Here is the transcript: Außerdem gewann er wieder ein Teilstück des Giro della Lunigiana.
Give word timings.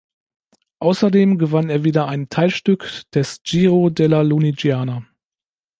Außerdem 0.79 1.37
gewann 1.37 1.69
er 1.69 1.83
wieder 1.83 2.07
ein 2.07 2.27
Teilstück 2.29 2.91
des 3.13 3.43
Giro 3.43 3.91
della 3.91 4.23
Lunigiana. 4.23 5.05